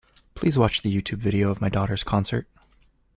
[0.33, 2.47] Please watch the Youtube video of my daughter's concert